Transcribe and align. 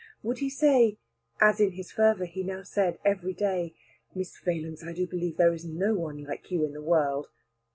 Would 0.23 0.39
he 0.39 0.49
say, 0.49 0.97
as 1.39 1.59
in 1.59 1.73
his 1.73 1.91
fervour 1.91 2.25
he 2.25 2.41
now 2.41 2.63
said 2.63 2.97
every 3.05 3.35
day, 3.35 3.75
"Miss 4.15 4.35
Valence, 4.39 4.83
I 4.83 4.93
do 4.93 5.05
believe 5.05 5.37
there 5.37 5.53
is 5.53 5.63
no 5.63 5.93
one 5.93 6.23
like 6.23 6.49
you 6.49 6.65
in 6.65 6.73
the 6.73 6.81
world!" 6.81 7.27